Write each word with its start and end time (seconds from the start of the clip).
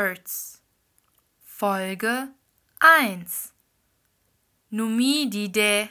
Birds 0.00 0.62
Folge 1.44 2.32
1 2.80 3.52
Numidide 4.72 5.90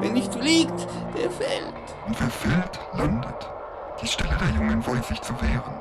Wer 0.00 0.10
nicht 0.10 0.32
fliegt, 0.32 0.86
der 1.16 1.30
fällt. 1.30 1.74
Und 2.06 2.20
wer 2.20 2.30
fällt, 2.30 2.80
landet. 2.94 3.48
Die 4.00 4.08
Stelle 4.08 4.36
der 4.40 4.48
Jungen 4.48 4.84
weiß 4.86 5.08
sich 5.08 5.20
zu 5.20 5.34
wehren. 5.40 5.80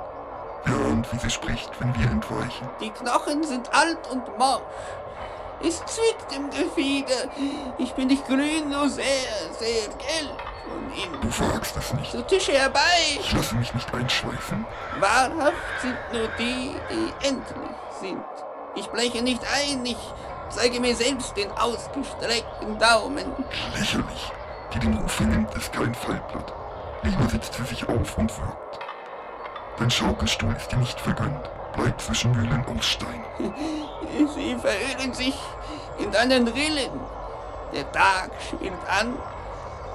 Ahnt, 0.65 1.11
wie 1.13 1.17
sie 1.19 1.29
spricht, 1.29 1.71
wenn 1.79 1.97
wir 1.97 2.11
entweichen. 2.11 2.67
Die 2.81 2.89
Knochen 2.89 3.43
sind 3.43 3.73
alt 3.73 3.99
und 4.11 4.37
morsch. 4.37 4.61
Es 5.61 5.77
zwickt 5.85 6.35
im 6.35 6.49
Gefieder. 6.49 7.29
Ich 7.77 7.93
bin 7.93 8.07
nicht 8.07 8.25
grün, 8.27 8.69
nur 8.69 8.89
sehr, 8.89 9.05
sehr 9.57 9.87
gelb 9.87 10.37
von 10.65 11.21
Du 11.21 11.27
innen. 11.27 11.53
wagst 11.53 11.75
es 11.75 11.93
nicht. 11.93 12.11
Zu 12.11 12.21
Tische 12.23 12.53
herbei. 12.53 12.79
Ich 13.19 13.33
lasse 13.33 13.55
mich 13.55 13.73
nicht 13.73 13.93
einschweifen. 13.93 14.65
Wahrhaft 14.99 15.81
sind 15.81 15.97
nur 16.13 16.27
die, 16.37 16.75
die 16.89 17.27
endlich 17.27 17.69
sind. 17.99 18.23
Ich 18.75 18.87
breche 18.89 19.21
nicht 19.21 19.41
ein, 19.53 19.85
ich 19.85 19.97
zeige 20.49 20.79
mir 20.79 20.95
selbst 20.95 21.35
den 21.37 21.51
ausgestreckten 21.51 22.77
Daumen. 22.79 23.25
Lächerlich. 23.75 24.31
Die 24.73 24.79
den 24.79 24.97
Ruf 24.97 25.11
vernimmt, 25.11 25.53
ist 25.55 25.73
kein 25.73 25.93
Fallblatt. 25.95 26.53
Lieber 27.03 27.29
setzt 27.29 27.53
sie 27.53 27.63
sich 27.63 27.87
auf 27.87 28.17
und 28.17 28.37
wirkt. 28.37 28.79
Dein 29.77 29.89
Schaukelstuhl 29.89 30.53
ist 30.55 30.71
dir 30.71 30.77
nicht 30.77 30.99
vergönnt. 30.99 31.49
Bleib 31.75 31.99
zwischen 32.01 32.31
Mühlen 32.31 32.65
aus 32.65 32.85
Stein. 32.85 33.23
Sie 34.35 34.55
verirren 34.57 35.13
sich 35.13 35.35
in 35.97 36.11
deinen 36.11 36.47
Rillen. 36.47 36.99
Der 37.73 37.89
Tag 37.91 38.31
schwillt 38.49 38.73
an. 38.87 39.17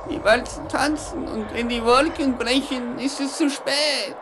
Die 0.08 0.22
Walzen 0.22 0.68
tanzen 0.68 1.26
und 1.28 1.52
wenn 1.54 1.68
die 1.68 1.84
Wolken 1.84 2.36
brechen, 2.36 2.98
ist 2.98 3.20
es 3.20 3.36
zu 3.36 3.48
spät. 3.50 4.16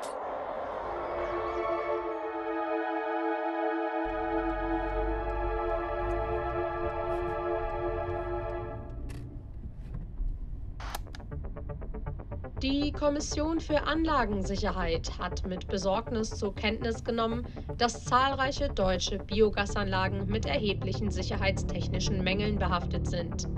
Kommission 13.02 13.58
für 13.58 13.82
Anlagensicherheit 13.82 15.18
hat 15.18 15.44
mit 15.44 15.66
Besorgnis 15.66 16.30
zur 16.30 16.54
Kenntnis 16.54 17.02
genommen, 17.02 17.44
dass 17.76 18.04
zahlreiche 18.04 18.68
deutsche 18.68 19.18
Biogasanlagen 19.18 20.28
mit 20.28 20.46
erheblichen 20.46 21.10
sicherheitstechnischen 21.10 22.22
Mängeln 22.22 22.60
behaftet 22.60 23.08
sind. 23.08 23.48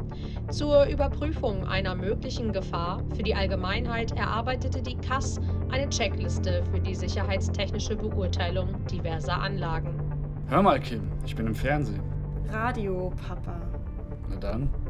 Zur 0.48 0.86
Überprüfung 0.86 1.67
einer 1.67 1.95
möglichen 1.95 2.55
Gefahr 2.55 3.03
für 3.14 3.23
die 3.23 3.34
Allgemeinheit 3.34 4.12
erarbeitete 4.12 4.81
die 4.81 4.97
KAS 4.97 5.39
eine 5.70 5.91
Checkliste 5.91 6.64
für 6.73 6.81
die 6.81 6.95
sicherheitstechnische 6.95 7.97
Beurteilung 7.97 8.83
diverser 8.86 9.42
Anlagen. 9.42 9.95
Hör 10.48 10.63
mal, 10.63 10.80
Kim, 10.80 11.13
ich 11.27 11.36
bin 11.36 11.48
im 11.48 11.55
Fernsehen. 11.55 12.02
Radio, 12.51 13.13
Papa. 13.29 13.61
Na 14.30 14.36
dann. 14.36 14.83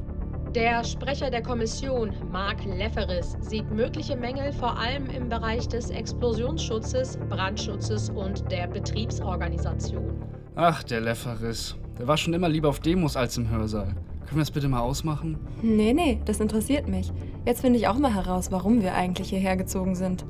Der 0.54 0.84
Sprecher 0.84 1.30
der 1.30 1.42
Kommission, 1.42 2.12
Mark 2.30 2.64
Lefferis, 2.64 3.36
sieht 3.40 3.68
mögliche 3.72 4.14
Mängel 4.14 4.52
vor 4.52 4.78
allem 4.78 5.06
im 5.06 5.28
Bereich 5.28 5.66
des 5.66 5.90
Explosionsschutzes, 5.90 7.18
Brandschutzes 7.28 8.08
und 8.10 8.48
der 8.52 8.68
Betriebsorganisation. 8.68 10.12
Ach, 10.54 10.84
der 10.84 11.00
Lefferis. 11.00 11.74
Der 11.98 12.06
war 12.06 12.16
schon 12.16 12.34
immer 12.34 12.48
lieber 12.48 12.68
auf 12.68 12.78
Demos 12.78 13.16
als 13.16 13.36
im 13.36 13.50
Hörsaal. 13.50 13.96
Können 14.26 14.36
wir 14.36 14.42
das 14.42 14.52
bitte 14.52 14.68
mal 14.68 14.78
ausmachen? 14.78 15.40
Nee, 15.60 15.92
nee, 15.92 16.20
das 16.24 16.38
interessiert 16.38 16.86
mich. 16.86 17.10
Jetzt 17.44 17.62
finde 17.62 17.80
ich 17.80 17.88
auch 17.88 17.98
mal 17.98 18.14
heraus, 18.14 18.52
warum 18.52 18.80
wir 18.80 18.94
eigentlich 18.94 19.30
hierher 19.30 19.56
gezogen 19.56 19.96
sind. 19.96 20.24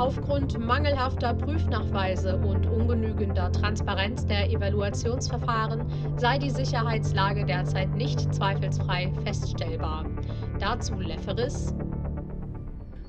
Aufgrund 0.00 0.58
mangelhafter 0.58 1.34
Prüfnachweise 1.34 2.38
und 2.38 2.66
ungenügender 2.66 3.52
Transparenz 3.52 4.24
der 4.24 4.50
Evaluationsverfahren 4.50 6.16
sei 6.16 6.38
die 6.38 6.48
Sicherheitslage 6.48 7.44
derzeit 7.44 7.94
nicht 7.94 8.34
zweifelsfrei 8.34 9.12
feststellbar. 9.24 10.06
Dazu 10.58 10.98
Lefferis. 10.98 11.74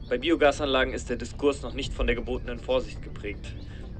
Bei 0.10 0.18
Biogasanlagen 0.18 0.94
ist 0.94 1.10
der 1.10 1.16
Diskurs 1.16 1.62
noch 1.62 1.74
nicht 1.74 1.94
von 1.94 2.08
der 2.08 2.16
gebotenen 2.18 2.60
Vorsicht 2.60 3.02
geprägt. 3.02 3.56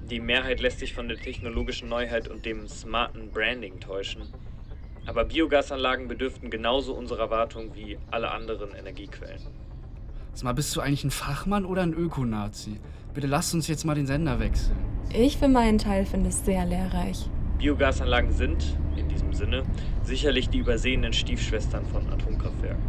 Die 0.10 0.20
Mehrheit 0.20 0.60
lässt 0.60 0.80
sich 0.80 0.94
von 0.94 1.08
der 1.08 1.16
technologischen 1.16 1.88
Neuheit 1.88 2.28
und 2.28 2.44
dem 2.46 2.68
smarten 2.68 3.32
Branding 3.32 3.80
täuschen. 3.80 4.28
Aber 5.06 5.24
Biogasanlagen 5.24 6.10
bedürften 6.10 6.50
genauso 6.50 6.94
unserer 6.94 7.30
Wartung 7.30 7.74
wie 7.74 7.98
alle 8.12 8.32
anderen 8.32 8.74
Energiequellen. 8.74 9.71
Sag 10.34 10.46
mal, 10.46 10.54
bist 10.54 10.76
du 10.76 10.82
eigentlich 10.82 11.04
ein 11.04 11.12
Fachmann 11.12 11.66
oder 11.66 11.82
ein 11.82 11.94
Ökonazi? 11.94 12.80
Bitte 13.14 13.28
lasst 13.28 13.54
uns 13.54 13.68
jetzt 13.68 13.84
mal 13.84 13.96
den 13.96 14.08
Sender 14.08 14.40
wechseln. 14.40 14.78
Ich 15.14 15.38
für 15.38 15.50
meinen 15.50 15.78
Teil 15.78 16.06
finde 16.06 16.30
es 16.30 16.46
sehr 16.46 16.66
lehrreich. 16.66 17.30
Biogasanlagen 17.58 18.32
sind, 18.32 18.78
in 18.96 19.10
diesem 19.10 19.34
Sinne, 19.34 19.64
sicherlich 20.04 20.50
die 20.50 20.60
übersehenen 20.60 21.12
Stiefschwestern 21.12 21.86
von 21.86 22.08
Atomkraftwerken. 22.10 22.82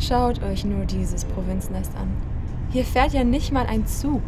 Schaut 0.00 0.42
euch 0.42 0.64
nur 0.64 0.84
dieses 0.84 1.24
Provinznest 1.24 1.94
an. 1.94 2.08
Hier 2.70 2.84
fährt 2.84 3.12
ja 3.12 3.22
nicht 3.22 3.52
mal 3.52 3.66
ein 3.66 3.86
Zug. 3.86 4.22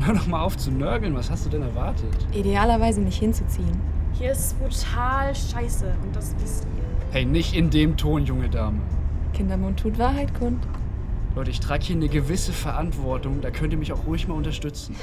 Hör 0.00 0.14
doch 0.14 0.26
mal 0.26 0.42
auf 0.42 0.58
zu 0.58 0.70
nörgeln, 0.70 1.14
was 1.14 1.30
hast 1.30 1.46
du 1.46 1.50
denn 1.50 1.62
erwartet? 1.62 2.14
Idealerweise 2.32 3.00
nicht 3.00 3.18
hinzuziehen. 3.18 3.97
Hier 4.18 4.32
ist 4.32 4.58
brutal 4.58 5.32
scheiße 5.32 5.94
und 6.02 6.16
das 6.16 6.34
wisst 6.40 6.64
ihr. 6.64 6.82
Hey, 7.12 7.24
nicht 7.24 7.54
in 7.54 7.70
dem 7.70 7.96
Ton, 7.96 8.24
junge 8.24 8.48
Dame. 8.48 8.80
Kindermund 9.32 9.78
tut 9.78 9.96
Wahrheit 9.96 10.34
kund. 10.34 10.66
Leute, 11.36 11.52
ich 11.52 11.60
trage 11.60 11.84
hier 11.84 11.94
eine 11.94 12.08
gewisse 12.08 12.52
Verantwortung, 12.52 13.40
da 13.40 13.52
könnt 13.52 13.72
ihr 13.72 13.78
mich 13.78 13.92
auch 13.92 14.06
ruhig 14.06 14.26
mal 14.26 14.34
unterstützen. 14.34 14.96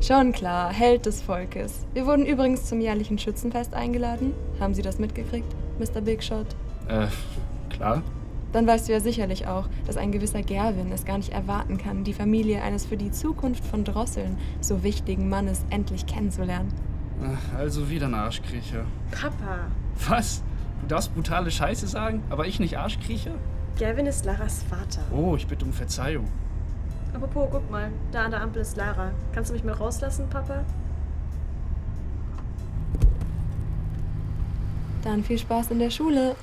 Schon 0.00 0.30
klar, 0.30 0.72
Held 0.72 1.06
des 1.06 1.20
Volkes. 1.20 1.84
Wir 1.94 2.06
wurden 2.06 2.24
übrigens 2.24 2.66
zum 2.66 2.80
jährlichen 2.80 3.18
Schützenfest 3.18 3.74
eingeladen. 3.74 4.34
Haben 4.60 4.74
Sie 4.74 4.82
das 4.82 5.00
mitgekriegt, 5.00 5.52
Mr. 5.80 6.00
Big 6.00 6.22
Shot? 6.22 6.46
Äh, 6.86 7.08
klar. 7.70 8.04
Dann 8.52 8.68
weißt 8.68 8.88
du 8.88 8.92
ja 8.92 9.00
sicherlich 9.00 9.48
auch, 9.48 9.68
dass 9.84 9.96
ein 9.96 10.12
gewisser 10.12 10.42
Gerwin 10.42 10.92
es 10.92 11.04
gar 11.04 11.18
nicht 11.18 11.32
erwarten 11.32 11.76
kann, 11.76 12.04
die 12.04 12.12
Familie 12.12 12.62
eines 12.62 12.86
für 12.86 12.96
die 12.96 13.10
Zukunft 13.10 13.64
von 13.64 13.82
Drosseln 13.82 14.38
so 14.60 14.84
wichtigen 14.84 15.28
Mannes 15.28 15.64
endlich 15.70 16.06
kennenzulernen. 16.06 16.72
Ach, 17.22 17.58
Also 17.58 17.88
wieder 17.90 18.06
ein 18.06 18.14
Arschkriecher. 18.14 18.84
Papa, 19.10 19.66
Was? 20.08 20.42
Du 20.82 20.86
darfst 20.88 21.14
brutale 21.14 21.50
Scheiße 21.50 21.86
sagen, 21.86 22.22
aber 22.30 22.46
ich 22.46 22.58
nicht 22.58 22.78
Arschkriecher? 22.78 23.32
Gavin 23.78 24.06
ist 24.06 24.24
Laras 24.24 24.62
Vater. 24.62 25.02
Oh, 25.12 25.36
ich 25.36 25.46
bitte 25.46 25.64
um 25.64 25.72
Verzeihung. 25.72 26.28
Apropos, 27.12 27.48
guck 27.50 27.70
mal, 27.70 27.90
da 28.12 28.24
an 28.24 28.30
der 28.30 28.40
Ampel 28.40 28.62
ist 28.62 28.76
Lara. 28.76 29.10
Kannst 29.32 29.50
du 29.50 29.54
mich 29.54 29.64
mal 29.64 29.74
rauslassen, 29.74 30.28
Papa? 30.30 30.64
Dann 35.02 35.24
viel 35.24 35.38
Spaß 35.38 35.70
in 35.70 35.78
der 35.80 35.90
Schule. 35.90 36.36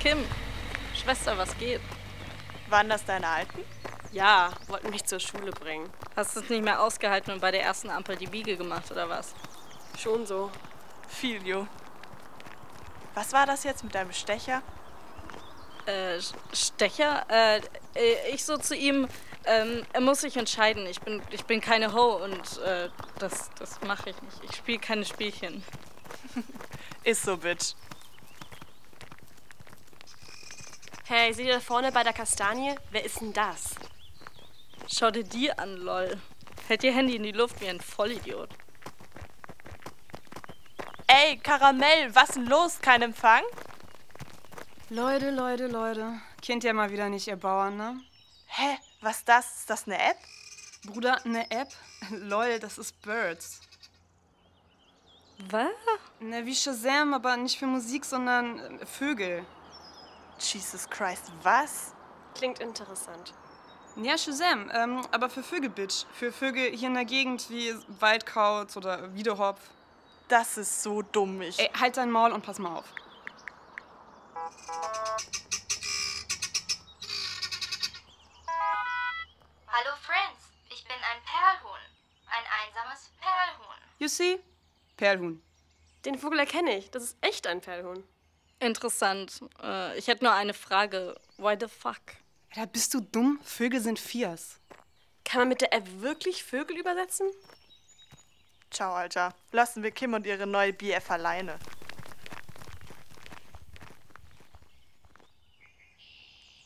Kim, 0.00 0.18
Schwester, 0.94 1.36
was 1.38 1.56
geht? 1.58 1.80
Waren 2.68 2.88
das 2.88 3.04
deine 3.04 3.28
Alten? 3.28 3.64
Ja, 4.12 4.50
wollten 4.68 4.90
mich 4.90 5.04
zur 5.04 5.20
Schule 5.20 5.52
bringen. 5.52 5.88
Hast 6.16 6.36
du 6.36 6.40
es 6.40 6.48
nicht 6.50 6.62
mehr 6.62 6.82
ausgehalten 6.82 7.32
und 7.32 7.40
bei 7.40 7.50
der 7.50 7.62
ersten 7.62 7.88
Ampel 7.90 8.16
die 8.16 8.26
Biege 8.26 8.56
gemacht 8.56 8.90
oder 8.90 9.08
was? 9.08 9.34
Schon 9.98 10.26
so. 10.26 10.50
Viel, 11.08 11.46
Jo. 11.46 11.66
Was 13.14 13.32
war 13.32 13.46
das 13.46 13.64
jetzt 13.64 13.84
mit 13.84 13.94
deinem 13.94 14.12
Stecher? 14.12 14.62
Äh, 15.86 16.20
Stecher? 16.52 17.26
Äh, 17.28 17.58
äh, 17.94 18.30
ich 18.32 18.44
so 18.44 18.56
zu 18.56 18.74
ihm, 18.74 19.08
ähm, 19.44 19.84
er 19.92 20.00
muss 20.00 20.20
sich 20.20 20.36
entscheiden. 20.36 20.86
Ich 20.86 21.00
bin, 21.00 21.22
ich 21.30 21.44
bin 21.44 21.60
keine 21.60 21.92
Ho 21.92 22.22
und 22.22 22.58
äh, 22.58 22.88
das, 23.18 23.50
das 23.58 23.80
mache 23.82 24.10
ich 24.10 24.22
nicht. 24.22 24.44
Ich 24.50 24.56
spiele 24.56 24.78
keine 24.78 25.04
Spielchen. 25.04 25.64
Ist 27.04 27.22
so, 27.24 27.36
Bitch. 27.36 27.74
Hey, 31.14 31.30
seht 31.34 31.44
ihr 31.44 31.52
da 31.52 31.60
vorne 31.60 31.92
bei 31.92 32.02
der 32.02 32.14
Kastanie? 32.14 32.74
Wer 32.90 33.04
ist 33.04 33.20
denn 33.20 33.34
das? 33.34 33.74
Schau 34.88 35.10
dir 35.10 35.24
die 35.24 35.52
an, 35.52 35.76
lol. 35.76 36.18
Hält 36.68 36.84
ihr 36.84 36.94
Handy 36.94 37.16
in 37.16 37.22
die 37.22 37.32
Luft 37.32 37.60
wie 37.60 37.68
ein 37.68 37.82
Vollidiot. 37.82 38.48
Ey, 41.06 41.36
Karamell, 41.36 42.14
was 42.14 42.30
denn 42.30 42.46
los? 42.46 42.78
Kein 42.80 43.02
Empfang? 43.02 43.42
Leute, 44.88 45.32
Leute, 45.32 45.66
Leute. 45.66 46.18
Kennt 46.40 46.64
ihr 46.64 46.72
mal 46.72 46.90
wieder 46.90 47.10
nicht 47.10 47.28
ihr 47.28 47.36
Bauern, 47.36 47.76
ne? 47.76 48.00
Hä? 48.46 48.78
Was 49.02 49.22
das? 49.22 49.58
Ist 49.58 49.68
das 49.68 49.86
eine 49.86 49.98
App? 49.98 50.16
Bruder, 50.86 51.22
eine 51.26 51.50
App? 51.50 51.68
Lol, 52.08 52.58
das 52.58 52.78
ist 52.78 53.02
Birds. 53.02 53.60
Was? 55.50 55.68
Ne, 56.20 56.46
wie 56.46 56.56
Shazam, 56.56 57.12
aber 57.12 57.36
nicht 57.36 57.58
für 57.58 57.66
Musik, 57.66 58.06
sondern 58.06 58.80
äh, 58.80 58.86
Vögel. 58.86 59.44
Jesus 60.38 60.88
Christ, 60.88 61.32
was? 61.42 61.94
Klingt 62.34 62.60
interessant. 62.60 63.34
Ja, 63.96 64.16
Shazam, 64.16 64.70
ähm, 64.72 65.06
aber 65.10 65.28
für 65.28 65.42
Vögel, 65.42 65.68
Bitch. 65.68 66.06
Für 66.14 66.32
Vögel 66.32 66.70
hier 66.70 66.88
in 66.88 66.94
der 66.94 67.04
Gegend 67.04 67.50
wie 67.50 67.74
Waldkauz 68.00 68.76
oder 68.76 69.14
Wiedehopf. 69.14 69.60
Das 70.28 70.56
ist 70.56 70.82
so 70.82 71.02
dumm, 71.02 71.42
ich. 71.42 71.58
Ey, 71.58 71.70
halt 71.78 71.98
dein 71.98 72.10
Maul 72.10 72.32
und 72.32 72.42
pass 72.42 72.58
mal 72.58 72.74
auf. 72.78 72.86
Hallo 79.68 79.94
Friends, 80.00 80.52
ich 80.70 80.84
bin 80.84 80.96
ein 80.96 81.22
Perlhuhn. 81.24 81.80
Ein 82.28 82.44
einsames 82.66 83.10
Perlhuhn. 83.20 83.76
You 83.98 84.08
see? 84.08 84.40
Perlhuhn. 84.96 85.42
Den 86.06 86.18
Vogel 86.18 86.38
erkenne 86.38 86.78
ich. 86.78 86.90
Das 86.90 87.02
ist 87.02 87.16
echt 87.20 87.46
ein 87.46 87.60
Perlhuhn. 87.60 88.02
Interessant. 88.62 89.40
Äh, 89.60 89.98
ich 89.98 90.06
hätte 90.06 90.22
nur 90.22 90.32
eine 90.32 90.54
Frage. 90.54 91.20
Why 91.36 91.56
the 91.58 91.66
fuck? 91.66 92.00
Ja, 92.54 92.64
bist 92.64 92.94
du 92.94 93.00
dumm? 93.00 93.40
Vögel 93.42 93.80
sind 93.80 93.98
Fias. 93.98 94.60
Kann 95.24 95.40
man 95.40 95.48
mit 95.48 95.62
der 95.62 95.72
App 95.72 95.84
wirklich 96.00 96.44
Vögel 96.44 96.76
übersetzen? 96.78 97.28
Ciao, 98.70 98.94
Alter. 98.94 99.34
Lassen 99.50 99.82
wir 99.82 99.90
Kim 99.90 100.14
und 100.14 100.26
ihre 100.26 100.46
neue 100.46 100.72
BF 100.72 101.10
alleine. 101.10 101.58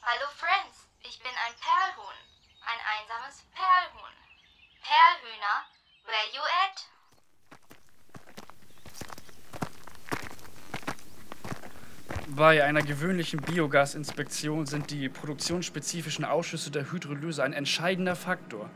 Hallo 0.02 0.26
Friends, 0.37 0.87
ich 1.00 1.19
bin 1.20 1.31
ein 1.31 1.54
Perlhuhn. 1.58 2.14
Ein 2.60 2.81
einsames 3.00 3.42
Perlhuhn. 3.54 4.14
Perlhühner, 4.82 5.64
where 6.04 6.26
you 6.34 6.42
at? 6.42 6.95
Bei 12.37 12.62
einer 12.65 12.83
gewöhnlichen 12.83 13.41
Biogasinspektion 13.41 14.67
sind 14.67 14.91
die 14.91 15.09
produktionsspezifischen 15.09 16.27
Ausschüsse 16.27 16.71
der 16.71 16.93
Hydrolyse 16.93 17.43
ein 17.43 17.55
entscheidender 17.55 18.15
Faktor. 18.15 18.69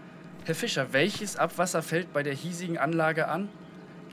Herr 0.47 0.55
Fischer, 0.55 0.95
welches 0.95 1.37
Abwasser 1.37 1.83
fällt 1.83 2.11
bei 2.15 2.23
der 2.23 2.33
hiesigen 2.33 2.79
Anlage 2.79 3.29
an? 3.29 3.51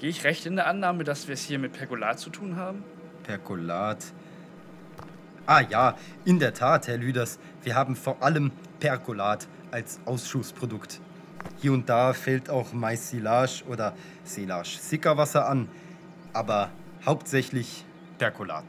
Gehe 0.01 0.09
ich 0.09 0.25
recht 0.25 0.45
in 0.45 0.57
der 0.57 0.67
Annahme, 0.67 1.05
dass 1.05 1.29
wir 1.29 1.33
es 1.33 1.43
hier 1.43 1.59
mit 1.59 1.71
Pergolat 1.71 2.19
zu 2.19 2.29
tun 2.29 2.57
haben? 2.57 2.83
Pergolat. 3.23 4.03
Ah 5.45 5.61
ja, 5.61 5.95
in 6.25 6.39
der 6.39 6.53
Tat, 6.53 6.89
Herr 6.89 6.97
Lüders. 6.97 7.39
Wir 7.63 7.73
haben 7.73 7.95
vor 7.95 8.21
allem 8.21 8.51
Pergolat 8.81 9.47
als 9.71 10.01
Ausschussprodukt. 10.03 10.99
Hier 11.61 11.71
und 11.71 11.87
da 11.87 12.11
fällt 12.11 12.49
auch 12.49 12.73
Mais-Silage 12.73 13.63
oder 13.69 13.93
Silage-Sickerwasser 14.25 15.47
an, 15.47 15.69
aber 16.33 16.69
hauptsächlich 17.05 17.85
Pergolat. 18.17 18.65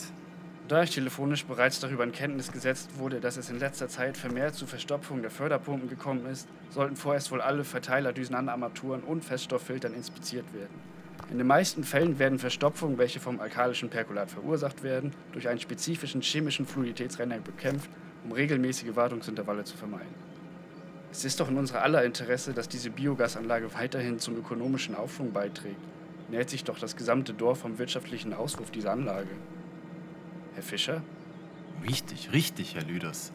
Da 0.69 0.83
ich 0.83 0.91
telefonisch 0.91 1.47
bereits 1.47 1.81
darüber 1.81 2.05
in 2.05 2.13
Kenntnis 2.13 2.53
gesetzt 2.53 2.99
wurde, 2.99 3.21
dass 3.21 3.39
es 3.39 3.49
in 3.49 3.59
letzter 3.59 3.89
Zeit 3.89 4.19
vermehrt 4.19 4.55
zu 4.55 4.67
Verstopfung 4.67 5.23
der 5.23 5.31
Förderpumpen 5.31 5.89
gekommen 5.89 6.27
ist, 6.27 6.47
sollten 6.69 6.95
vorerst 6.95 7.33
wohl 7.33 7.41
alle 7.41 7.65
Verteilerdüsenanarmaturen 7.65 9.03
und 9.03 9.25
Feststofffiltern 9.25 9.95
inspiziert 9.95 10.45
werden. 10.53 10.79
In 11.31 11.39
den 11.39 11.47
meisten 11.47 11.85
Fällen 11.85 12.19
werden 12.19 12.39
Verstopfungen, 12.39 12.99
welche 12.99 13.19
vom 13.19 13.41
alkalischen 13.41 13.89
Perkulat 13.89 14.31
verursacht 14.31 14.83
werden, 14.83 15.13
durch 15.33 15.49
einen 15.49 15.59
spezifischen 15.59 16.21
chemischen 16.21 16.67
Fluiditätsrenner 16.67 17.39
bekämpft, 17.39 17.89
um 18.25 18.33
regelmäßige 18.33 18.95
Wartungsintervalle 18.95 19.65
zu 19.65 19.79
vermeiden. 19.79 20.15
Es 21.11 21.25
ist 21.25 21.41
doch 21.41 21.49
in 21.49 21.57
unser 21.57 21.83
aller 21.83 22.05
Interesse, 22.05 22.53
dass 22.53 22.69
diese 22.69 22.91
Biogasanlage 22.91 23.73
weiterhin 23.73 24.19
zum 24.19 24.37
ökonomischen 24.37 24.95
Aufschwung 24.95 25.33
beiträgt. 25.33 25.81
Nährt 26.29 26.51
sich 26.51 26.65
doch 26.65 26.79
das 26.79 26.95
gesamte 26.95 27.33
Dorf 27.33 27.61
vom 27.61 27.79
wirtschaftlichen 27.79 28.35
Ausruf 28.35 28.71
dieser 28.71 28.93
Anlage. 28.93 29.31
Herr 30.59 30.65
Fischer? 30.65 31.05
Richtig, 31.87 32.33
richtig, 32.33 32.75
Herr 32.75 32.83
Lüders. 32.83 33.31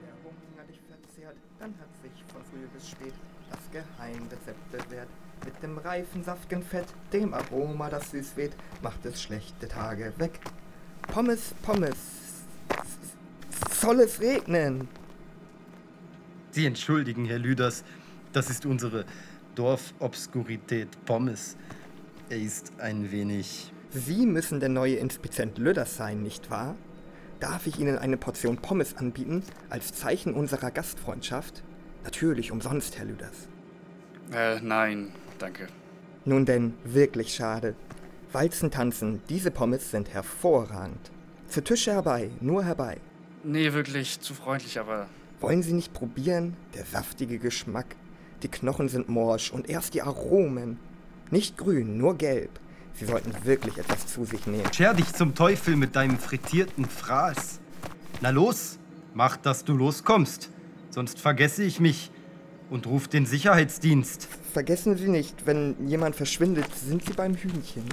Der 0.00 0.14
Hunger 0.24 0.66
dich 0.66 0.80
verzehrt, 0.80 1.36
dann 1.58 1.74
hat 1.78 1.94
sich 2.00 2.24
von 2.32 2.42
früh 2.42 2.66
bis 2.72 2.88
spät 2.88 3.12
das 3.50 3.60
Geheimrezept 3.70 4.72
bewährt. 4.72 5.10
Mit 5.44 5.62
dem 5.62 5.76
reifen, 5.76 6.24
saftigen 6.24 6.62
Fett, 6.62 6.86
dem 7.12 7.34
Aroma, 7.34 7.90
das 7.90 8.12
süß 8.12 8.38
weht, 8.38 8.52
macht 8.80 9.04
es 9.04 9.20
schlechte 9.20 9.68
Tage 9.68 10.14
weg. 10.16 10.40
Pommes, 11.02 11.52
Pommes, 11.60 11.98
soll 13.70 14.00
es 14.00 14.18
regnen? 14.18 14.88
Sie 16.52 16.64
entschuldigen, 16.64 17.26
Herr 17.26 17.40
Lüders, 17.40 17.84
das 18.32 18.48
ist 18.48 18.64
unsere 18.64 19.04
Dorfobskurität 19.54 20.88
Pommes. 21.04 21.58
Er 22.30 22.38
ist 22.38 22.72
ein 22.78 23.12
wenig. 23.12 23.70
Sie 23.90 24.26
müssen 24.26 24.60
der 24.60 24.68
neue 24.68 24.96
Inspizient 24.96 25.56
Lüders 25.56 25.96
sein, 25.96 26.22
nicht 26.22 26.50
wahr? 26.50 26.76
Darf 27.40 27.66
ich 27.66 27.78
Ihnen 27.78 27.96
eine 27.96 28.18
Portion 28.18 28.58
Pommes 28.58 28.96
anbieten, 28.96 29.42
als 29.70 29.94
Zeichen 29.94 30.34
unserer 30.34 30.70
Gastfreundschaft? 30.70 31.62
Natürlich 32.04 32.52
umsonst, 32.52 32.98
Herr 32.98 33.06
Lüders. 33.06 33.48
Äh, 34.32 34.60
nein, 34.60 35.12
danke. 35.38 35.68
Nun 36.26 36.44
denn, 36.44 36.74
wirklich 36.84 37.34
schade. 37.34 37.74
Walzen 38.30 38.70
tanzen, 38.70 39.22
diese 39.30 39.50
Pommes 39.50 39.90
sind 39.90 40.12
hervorragend. 40.12 41.10
Zu 41.48 41.64
Tische 41.64 41.92
herbei, 41.92 42.30
nur 42.40 42.64
herbei. 42.64 42.98
Nee, 43.42 43.72
wirklich 43.72 44.20
zu 44.20 44.34
freundlich, 44.34 44.78
aber. 44.78 45.06
Wollen 45.40 45.62
Sie 45.62 45.72
nicht 45.72 45.94
probieren? 45.94 46.56
Der 46.74 46.84
saftige 46.84 47.38
Geschmack. 47.38 47.96
Die 48.42 48.48
Knochen 48.48 48.90
sind 48.90 49.08
morsch 49.08 49.50
und 49.50 49.70
erst 49.70 49.94
die 49.94 50.02
Aromen. 50.02 50.78
Nicht 51.30 51.56
grün, 51.56 51.96
nur 51.96 52.18
gelb. 52.18 52.50
Sie 52.98 53.04
sollten 53.04 53.32
wirklich 53.44 53.78
etwas 53.78 54.08
zu 54.08 54.24
sich 54.24 54.46
nehmen. 54.48 54.72
Scher 54.72 54.92
dich 54.92 55.12
zum 55.12 55.36
Teufel 55.36 55.76
mit 55.76 55.94
deinem 55.94 56.18
frittierten 56.18 56.84
Fraß. 56.84 57.60
Na 58.20 58.30
los, 58.30 58.80
mach, 59.14 59.36
dass 59.36 59.64
du 59.64 59.74
loskommst. 59.74 60.50
Sonst 60.90 61.20
vergesse 61.20 61.62
ich 61.62 61.78
mich 61.78 62.10
und 62.70 62.88
ruf 62.88 63.06
den 63.06 63.24
Sicherheitsdienst. 63.24 64.26
Vergessen 64.52 64.96
Sie 64.96 65.08
nicht, 65.08 65.46
wenn 65.46 65.86
jemand 65.86 66.16
verschwindet, 66.16 66.74
sind 66.74 67.04
Sie 67.04 67.12
beim 67.12 67.36
Hühnchen. 67.36 67.84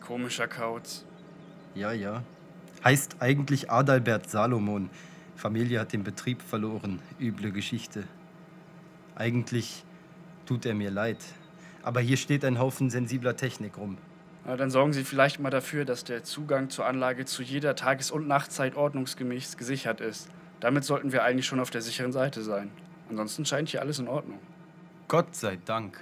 Komischer 0.00 0.48
Kauz. 0.48 1.04
Ja, 1.74 1.92
ja. 1.92 2.22
Heißt 2.82 3.16
eigentlich 3.20 3.70
Adalbert 3.70 4.30
Salomon. 4.30 4.88
Familie 5.36 5.80
hat 5.80 5.92
den 5.92 6.02
Betrieb 6.02 6.40
verloren. 6.40 7.00
Üble 7.20 7.52
Geschichte. 7.52 8.04
Eigentlich 9.16 9.84
tut 10.48 10.64
er 10.64 10.74
mir 10.74 10.90
leid. 10.90 11.18
Aber 11.82 12.00
hier 12.00 12.16
steht 12.16 12.44
ein 12.44 12.58
Haufen 12.58 12.88
sensibler 12.88 13.36
Technik 13.36 13.76
rum. 13.76 13.98
Na, 14.46 14.56
dann 14.56 14.70
sorgen 14.70 14.94
Sie 14.94 15.04
vielleicht 15.04 15.40
mal 15.40 15.50
dafür, 15.50 15.84
dass 15.84 16.04
der 16.04 16.24
Zugang 16.24 16.70
zur 16.70 16.86
Anlage 16.86 17.26
zu 17.26 17.42
jeder 17.42 17.76
Tages- 17.76 18.10
und 18.10 18.26
Nachtzeit 18.26 18.74
ordnungsgemäß 18.74 19.58
gesichert 19.58 20.00
ist. 20.00 20.28
Damit 20.60 20.84
sollten 20.84 21.12
wir 21.12 21.22
eigentlich 21.22 21.46
schon 21.46 21.60
auf 21.60 21.70
der 21.70 21.82
sicheren 21.82 22.12
Seite 22.12 22.42
sein. 22.42 22.70
Ansonsten 23.10 23.44
scheint 23.44 23.68
hier 23.68 23.82
alles 23.82 23.98
in 23.98 24.08
Ordnung. 24.08 24.38
Gott 25.06 25.36
sei 25.36 25.58
Dank. 25.64 26.00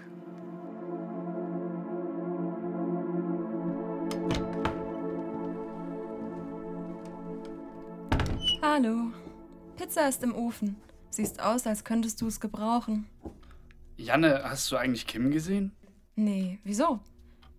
Hallo. 8.63 9.13
Pizza 9.77 10.09
ist 10.09 10.23
im 10.23 10.35
Ofen. 10.35 10.77
Siehst 11.11 11.41
aus, 11.41 11.67
als 11.67 11.83
könntest 11.83 12.21
du 12.21 12.29
es 12.29 12.41
gebrauchen. 12.41 13.07
Janne, 14.07 14.43
hast 14.45 14.71
du 14.71 14.77
eigentlich 14.77 15.09
Kim 15.09 15.33
gesehen? 15.33 15.75
Nee, 16.15 16.61
wieso? 16.63 17.01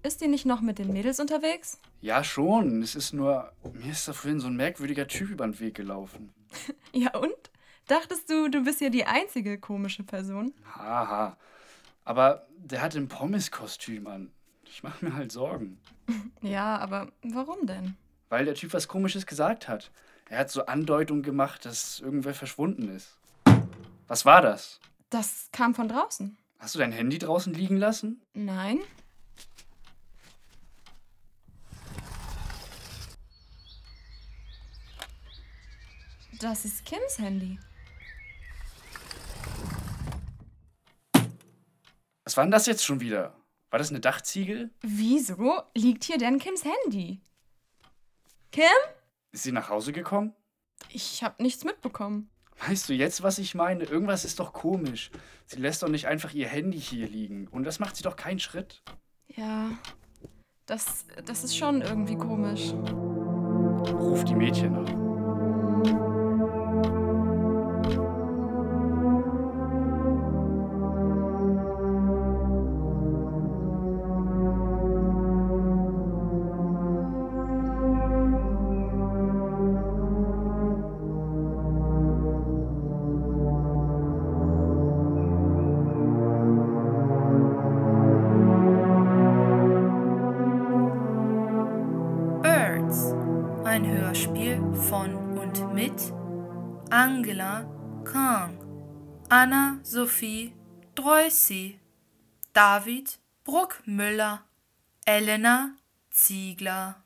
Ist 0.01 0.21
die 0.21 0.29
nicht 0.29 0.45
noch 0.45 0.61
mit 0.61 0.79
den 0.79 0.93
Mädels 0.93 1.19
unterwegs? 1.19 1.77
Ja, 1.99 2.23
schon. 2.23 2.81
Es 2.81 2.95
ist 2.95 3.11
nur, 3.11 3.51
mir 3.73 3.91
ist 3.91 4.07
da 4.07 4.13
vorhin 4.13 4.39
so 4.39 4.47
ein 4.47 4.55
merkwürdiger 4.55 5.09
Typ 5.09 5.29
über 5.29 5.45
den 5.45 5.59
Weg 5.59 5.75
gelaufen. 5.75 6.33
Ja 6.93 7.13
und? 7.17 7.35
Dachtest 7.87 8.29
du, 8.29 8.49
du 8.49 8.63
bist 8.63 8.79
ja 8.79 8.89
die 8.89 9.05
einzige 9.05 9.59
komische 9.59 10.03
Person? 10.03 10.53
Haha. 10.73 11.35
Aber 12.05 12.47
der 12.57 12.81
hat 12.81 12.95
ein 12.95 13.09
Pommes-Kostüm 13.09 14.07
an. 14.07 14.31
Ich 14.63 14.83
mache 14.83 15.03
mir 15.03 15.13
halt 15.13 15.33
Sorgen. 15.33 15.77
Ja, 16.41 16.77
aber 16.77 17.11
warum 17.23 17.67
denn? 17.67 17.97
Weil 18.29 18.45
der 18.45 18.55
Typ 18.55 18.73
was 18.73 18.87
Komisches 18.87 19.25
gesagt 19.25 19.67
hat. 19.67 19.91
Er 20.29 20.39
hat 20.39 20.49
so 20.49 20.65
Andeutungen 20.65 21.23
gemacht, 21.23 21.65
dass 21.65 21.99
irgendwer 21.99 22.33
verschwunden 22.33 22.87
ist. 22.87 23.17
Was 24.07 24.23
war 24.23 24.41
das? 24.41 24.79
Das 25.09 25.49
kam 25.51 25.73
von 25.73 25.87
draußen. 25.87 26.37
Hast 26.59 26.75
du 26.75 26.79
dein 26.79 26.91
Handy 26.91 27.17
draußen 27.17 27.53
liegen 27.53 27.77
lassen? 27.77 28.21
Nein. 28.33 28.79
Das 36.39 36.65
ist 36.65 36.85
Kims 36.85 37.17
Handy. 37.17 37.57
Was 42.23 42.35
war 42.35 42.43
denn 42.43 42.51
das 42.51 42.65
jetzt 42.65 42.83
schon 42.83 42.99
wieder? 42.99 43.33
War 43.69 43.79
das 43.79 43.89
eine 43.89 44.01
Dachziegel? 44.01 44.71
Wieso 44.81 45.61
liegt 45.73 46.03
hier 46.03 46.17
denn 46.17 46.39
Kims 46.39 46.63
Handy? 46.63 47.21
Kim? 48.51 48.63
Ist 49.31 49.43
sie 49.43 49.51
nach 49.51 49.69
Hause 49.69 49.93
gekommen? 49.93 50.35
Ich 50.89 51.23
hab 51.23 51.39
nichts 51.39 51.63
mitbekommen. 51.63 52.29
Weißt 52.65 52.89
du 52.89 52.93
jetzt, 52.93 53.21
was 53.23 53.37
ich 53.37 53.55
meine? 53.55 53.83
Irgendwas 53.83 54.25
ist 54.25 54.39
doch 54.39 54.53
komisch. 54.53 55.11
Sie 55.45 55.59
lässt 55.59 55.83
doch 55.83 55.89
nicht 55.89 56.07
einfach 56.07 56.33
ihr 56.33 56.47
Handy 56.47 56.79
hier 56.79 57.07
liegen. 57.07 57.47
Und 57.47 57.63
das 57.63 57.79
macht 57.79 57.95
sie 57.95 58.03
doch 58.03 58.15
keinen 58.15 58.39
Schritt. 58.39 58.81
Ja, 59.35 59.71
das, 60.65 61.05
das 61.25 61.43
ist 61.43 61.55
schon 61.55 61.81
irgendwie 61.81 62.15
komisch. 62.15 62.73
Ruf 63.93 64.23
die 64.23 64.35
Mädchen 64.35 64.75
an. 64.75 65.06
Angela 96.91 97.67
Kang, 98.05 98.57
Anna 99.29 99.79
Sophie 99.83 100.53
Dreusi, 100.95 101.79
David 102.53 103.17
Bruckmüller, 103.43 104.43
Elena 105.05 105.75
Ziegler, 106.09 107.03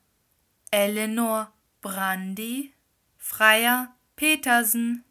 Eleanor 0.70 1.52
Brandi, 1.82 2.74
Freier 3.18 3.96
Petersen, 4.16 5.04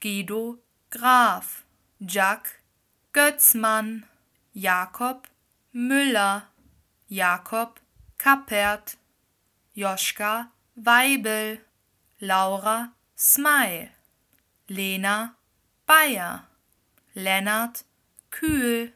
Guido 0.00 0.58
Graf, 0.90 1.64
Jack 2.00 2.62
Götzmann, 3.12 4.04
Jakob 4.52 5.28
Müller, 5.72 6.48
Jakob 7.06 7.80
Kappert, 8.18 8.96
Joschka 9.72 10.50
Weibel, 10.74 11.60
Laura 12.18 12.92
Smile, 13.26 13.88
Lena 14.68 15.34
Bayer, 15.86 16.46
Lennart 17.14 17.86
Kühl, 18.30 18.92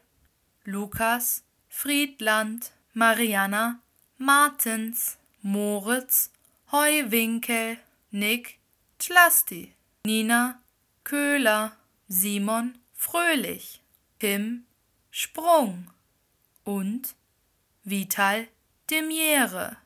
Lukas 0.65 1.43
Friedland, 1.67 2.71
Mariana 2.93 3.81
Martens, 4.19 5.17
Moritz 5.41 6.29
Heuwinkel, 6.71 7.79
Nick 8.11 8.59
Tlasti, 8.99 9.73
Nina 10.05 10.61
Köhler, 11.03 11.75
Simon 12.07 12.77
Fröhlich, 12.93 13.81
Tim 14.19 14.67
Sprung 15.09 15.89
und 16.63 17.15
Vital 17.83 18.47
Demiere. 18.91 19.77